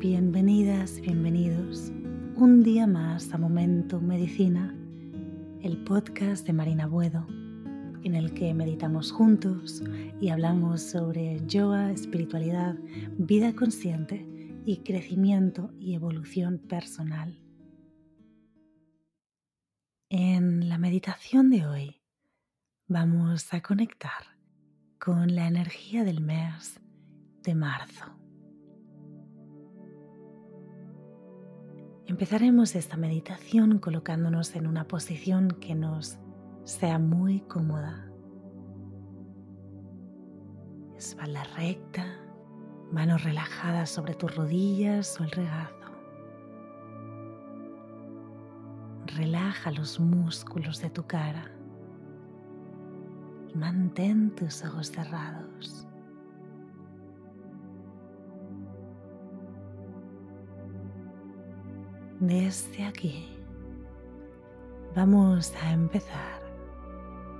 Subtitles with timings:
[0.00, 1.92] Bienvenidas, bienvenidos
[2.34, 4.74] un día más a Momento Medicina,
[5.60, 7.26] el podcast de Marina Buedo,
[8.02, 9.82] en el que meditamos juntos
[10.18, 12.76] y hablamos sobre yoga, espiritualidad,
[13.18, 14.26] vida consciente
[14.64, 17.38] y crecimiento y evolución personal.
[20.08, 22.00] En la meditación de hoy
[22.88, 24.38] vamos a conectar
[24.98, 26.80] con la energía del mes
[27.42, 28.19] de marzo.
[32.10, 36.18] Empezaremos esta meditación colocándonos en una posición que nos
[36.64, 38.10] sea muy cómoda.
[40.98, 42.04] Espalda recta,
[42.90, 45.86] manos relajadas sobre tus rodillas o el regazo.
[49.16, 51.48] Relaja los músculos de tu cara
[53.54, 55.86] y mantén tus ojos cerrados.
[62.20, 63.30] Desde aquí
[64.94, 66.42] vamos a empezar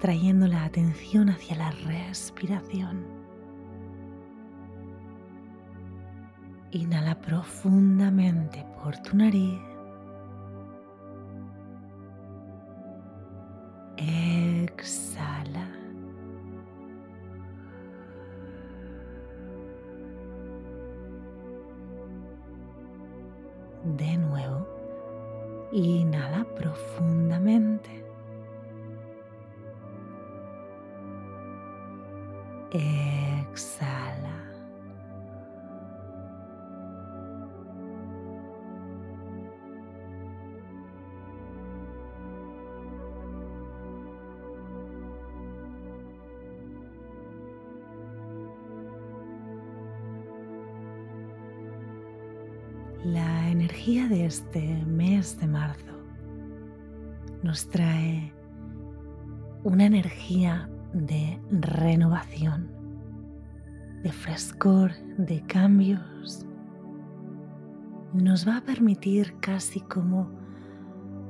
[0.00, 3.06] trayendo la atención hacia la respiración.
[6.72, 9.73] Inhala profundamente por tu nariz.
[32.74, 34.34] Exhala.
[53.04, 55.92] La energía de este mes de marzo
[57.44, 58.32] nos trae
[59.62, 62.68] una energía de renovación,
[64.02, 66.46] de frescor, de cambios.
[68.12, 70.30] Nos va a permitir casi como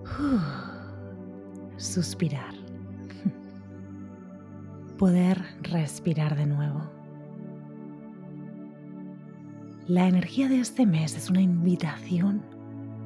[0.03, 2.55] uh, suspirar,
[4.99, 6.83] poder respirar de nuevo.
[9.87, 12.43] La energía de este mes es una invitación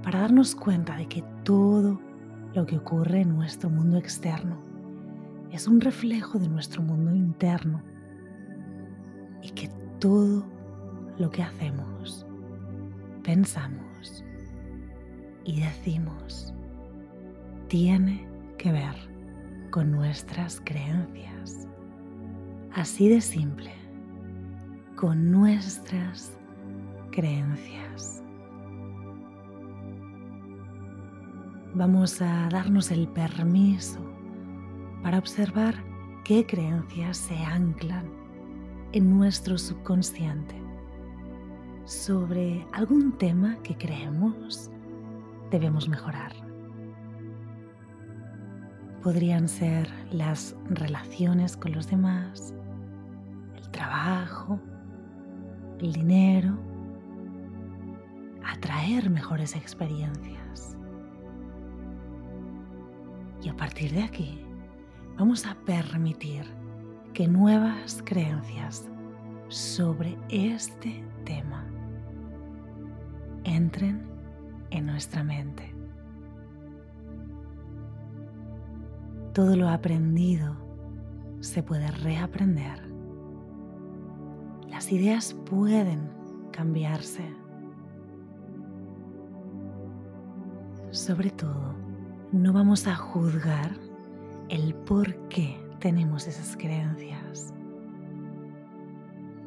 [0.03, 2.01] para darnos cuenta de que todo
[2.55, 4.68] lo que ocurre en nuestro mundo externo
[5.53, 7.83] es un reflejo de nuestro mundo interno
[9.43, 10.47] y que todo
[11.19, 12.27] lo que hacemos,
[13.23, 14.25] pensamos
[15.45, 16.53] y decimos
[17.69, 18.27] tiene
[18.57, 18.95] que ver
[19.71, 21.69] con nuestras creencias.
[22.73, 23.73] Así de simple,
[24.97, 26.37] con nuestras
[27.11, 28.23] creencias.
[31.75, 34.08] Vamos a darnos el permiso
[35.03, 35.75] para observar
[36.25, 38.07] qué creencias se anclan
[38.93, 40.55] en nuestro subconsciente
[41.85, 44.71] sobre algún tema que creemos
[45.51, 46.33] debemos mejorar.
[49.03, 52.55] Podrían ser las relaciones con los demás,
[53.57, 54.61] el trabajo,
[55.81, 56.59] el dinero,
[58.45, 60.77] atraer mejores experiencias.
[63.43, 64.48] Y a partir de aquí
[65.19, 66.45] vamos a permitir
[67.13, 68.89] que nuevas creencias
[69.49, 71.67] sobre este tema
[73.43, 74.07] entren
[74.71, 75.75] en nuestra mente.
[79.35, 80.57] Todo lo aprendido
[81.41, 82.81] se puede reaprender.
[84.69, 86.11] Las ideas pueden
[86.53, 87.25] cambiarse.
[90.91, 91.75] Sobre todo,
[92.31, 93.88] no vamos a juzgar
[94.49, 97.53] el por qué tenemos esas creencias.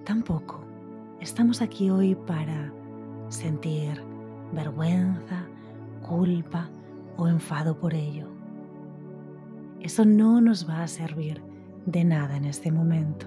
[0.06, 0.64] Tampoco
[1.20, 2.72] estamos aquí hoy para
[3.30, 4.04] sentir
[4.54, 5.48] vergüenza,
[6.08, 6.70] culpa
[7.18, 8.28] o enfado por ello.
[9.80, 11.42] Eso no nos va a servir
[11.86, 13.26] de nada en este momento.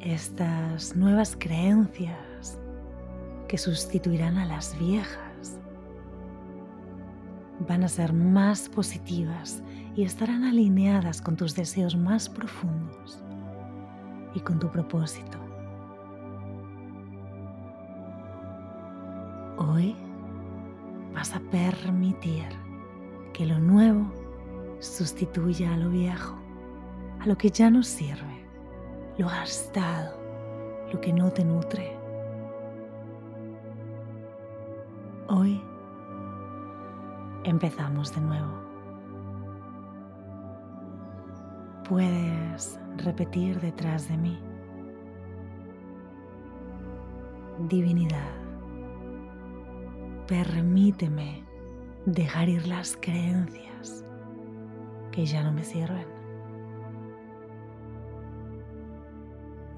[0.00, 2.58] Estas nuevas creencias
[3.48, 5.23] que sustituirán a las viejas
[7.66, 9.62] van a ser más positivas
[9.94, 13.22] y estarán alineadas con tus deseos más profundos
[14.34, 15.38] y con tu propósito.
[19.56, 19.94] Hoy
[21.14, 22.44] vas a permitir
[23.32, 24.12] que lo nuevo
[24.80, 26.36] sustituya a lo viejo,
[27.20, 28.46] a lo que ya no sirve,
[29.16, 30.18] lo gastado,
[30.92, 31.96] lo que no te nutre.
[35.28, 35.62] Hoy
[37.44, 38.64] empezamos de nuevo.
[41.88, 44.38] Puedes repetir detrás de mí.
[47.68, 48.32] Divinidad,
[50.26, 51.44] permíteme
[52.06, 54.04] dejar ir las creencias
[55.12, 56.06] que ya no me sirven.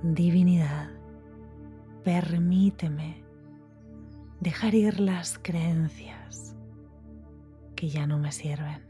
[0.02, 0.90] Divinidad,
[2.04, 3.24] permíteme
[4.40, 6.15] dejar ir las creencias
[7.76, 8.84] que ya no me sirven.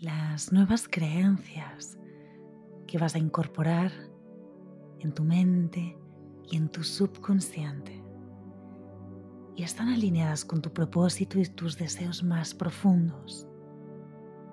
[0.00, 1.96] Las nuevas creencias
[2.88, 3.92] que vas a incorporar
[4.98, 5.96] en tu mente
[6.50, 8.02] y en tu subconsciente
[9.54, 13.46] y están alineadas con tu propósito y tus deseos más profundos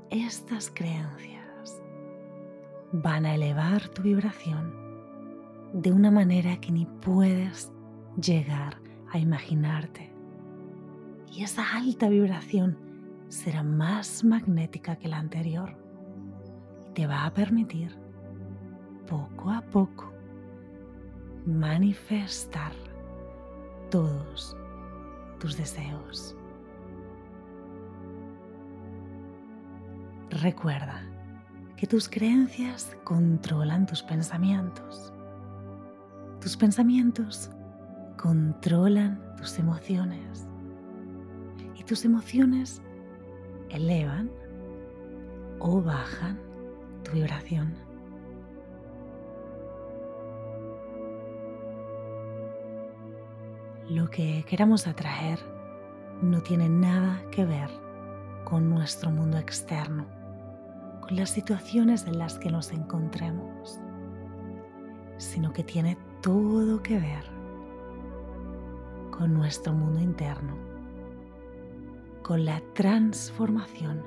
[0.10, 1.82] estas creencias
[2.92, 4.89] van a elevar tu vibración
[5.74, 7.72] de una manera que ni puedes
[8.22, 8.82] llegar
[9.12, 10.12] a imaginarte.
[11.32, 12.78] Y esa alta vibración
[13.28, 15.78] será más magnética que la anterior
[16.90, 17.96] y te va a permitir
[19.08, 20.12] poco a poco
[21.46, 22.74] manifestar
[23.90, 24.56] todos
[25.40, 26.36] tus deseos.
[30.30, 31.02] Recuerda
[31.76, 35.14] que tus creencias controlan tus pensamientos.
[36.42, 37.50] Tus pensamientos
[38.18, 40.48] controlan tus emociones.
[41.76, 42.82] Y tus emociones
[43.70, 44.30] elevan
[45.60, 46.40] o bajan
[47.04, 47.74] tu vibración.
[53.90, 55.40] Lo que queramos atraer
[56.22, 57.70] no tiene nada que ver
[58.46, 60.20] con nuestro mundo externo
[61.10, 63.80] las situaciones en las que nos encontremos,
[65.18, 67.24] sino que tiene todo que ver
[69.12, 70.56] con nuestro mundo interno,
[72.24, 74.04] con la transformación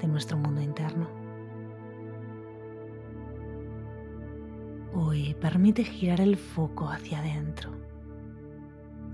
[0.00, 1.08] de nuestro mundo interno.
[4.94, 7.70] Hoy permite girar el foco hacia adentro,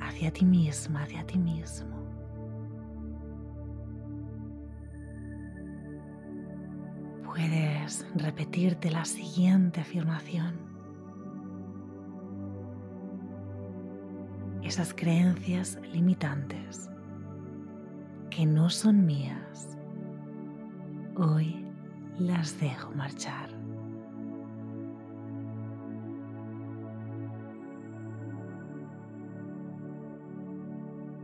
[0.01, 2.05] hacia ti misma, hacia ti mismo.
[7.35, 10.74] puedes repetirte la siguiente afirmación.
[14.65, 16.89] Esas creencias limitantes
[18.31, 19.77] que no son mías,
[21.17, 21.67] hoy
[22.19, 23.51] las dejo marchar.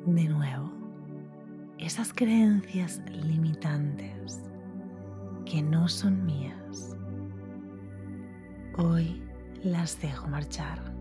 [0.05, 0.71] De nuevo,
[1.79, 4.43] esas creencias limitantes
[5.47, 6.95] que no son mías.
[8.77, 9.23] Hoy
[9.63, 11.00] las dejo marchar.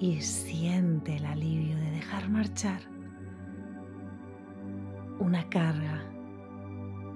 [0.00, 2.80] Y siente el alivio de dejar marchar
[5.18, 6.02] una carga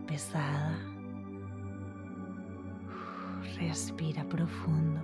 [0.07, 0.79] pesada.
[3.59, 5.01] Respira profundo.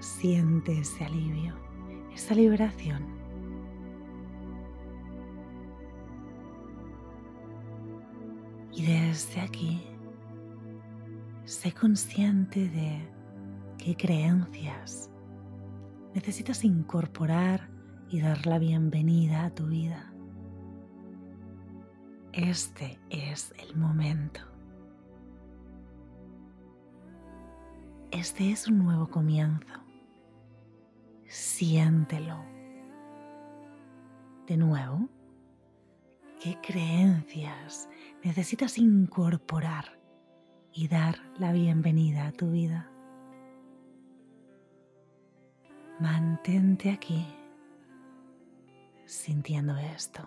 [0.00, 1.54] Siente ese alivio,
[2.12, 3.06] esa liberación.
[8.72, 9.82] Y desde aquí,
[11.46, 13.10] sé consciente de
[13.78, 15.10] qué creencias
[16.18, 17.68] necesitas incorporar
[18.10, 20.12] y dar la bienvenida a tu vida.
[22.32, 24.40] Este es el momento.
[28.10, 29.72] Este es un nuevo comienzo.
[31.28, 32.44] Siéntelo.
[34.48, 35.08] De nuevo,
[36.42, 37.88] ¿qué creencias
[38.24, 40.00] necesitas incorporar
[40.72, 42.90] y dar la bienvenida a tu vida.
[46.00, 47.26] Mantente aquí
[49.04, 50.20] sintiendo esto.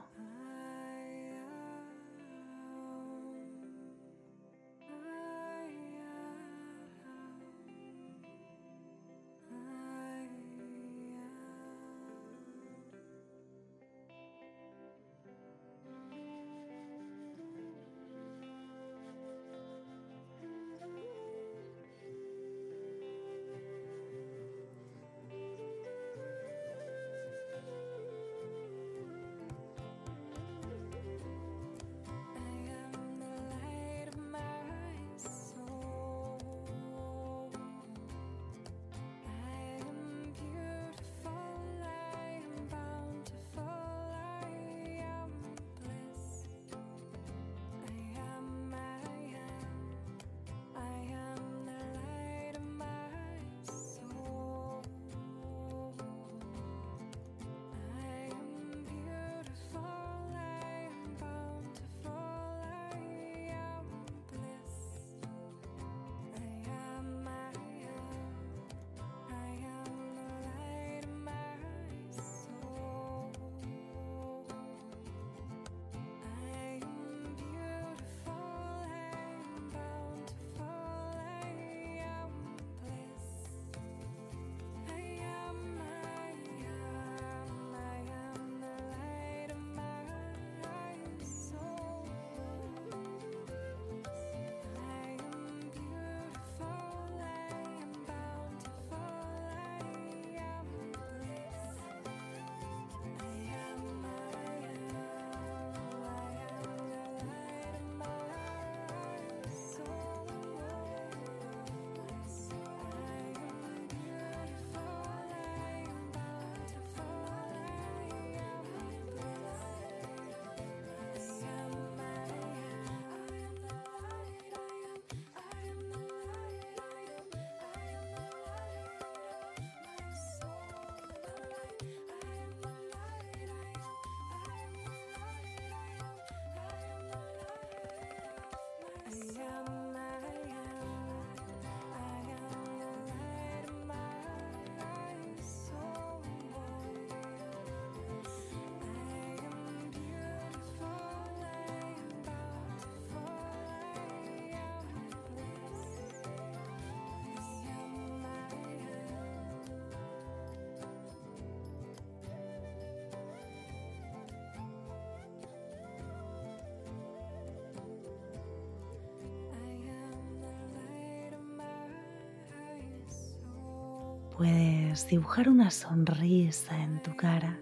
[174.42, 177.60] Puedes dibujar una sonrisa en tu cara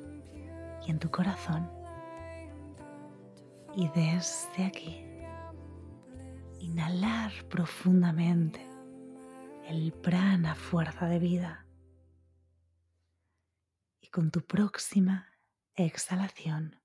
[0.88, 1.70] y en tu corazón.
[3.76, 5.06] Y desde aquí,
[6.62, 8.66] inhalar profundamente
[9.68, 11.68] el prana fuerza de vida.
[14.00, 15.28] Y con tu próxima
[15.76, 16.80] exhalación,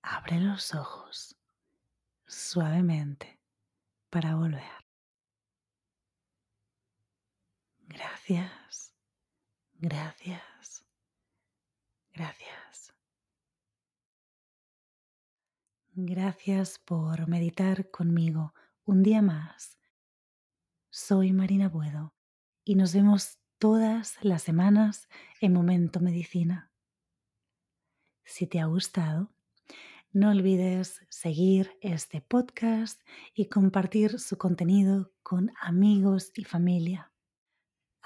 [0.00, 1.36] abre los ojos
[2.28, 3.40] suavemente
[4.10, 4.83] para volver.
[8.04, 8.92] Gracias,
[9.78, 10.84] gracias,
[12.12, 12.94] gracias.
[15.94, 18.52] Gracias por meditar conmigo
[18.84, 19.78] un día más.
[20.90, 22.14] Soy Marina Buedo
[22.62, 25.08] y nos vemos todas las semanas
[25.40, 26.70] en Momento Medicina.
[28.22, 29.32] Si te ha gustado,
[30.12, 33.00] no olvides seguir este podcast
[33.32, 37.13] y compartir su contenido con amigos y familia.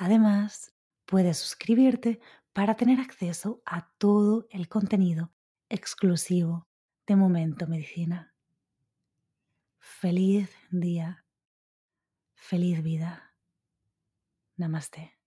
[0.01, 0.73] Además,
[1.07, 2.21] puedes suscribirte
[2.53, 5.33] para tener acceso a todo el contenido
[5.69, 6.69] exclusivo
[7.05, 8.33] de Momento Medicina.
[9.81, 11.25] Feliz día,
[12.37, 13.35] feliz vida.
[14.57, 15.18] Namaste.